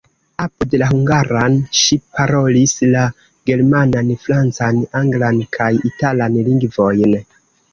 Apud 0.43 0.71
la 0.81 0.85
hungaran 0.93 1.57
ŝi 1.79 1.97
parolis 2.15 2.73
la 2.95 3.03
germanan, 3.51 4.09
francan, 4.27 4.81
anglan 5.03 5.45
kaj 5.59 5.71
italan 5.91 6.41
lingvojn. 6.49 7.19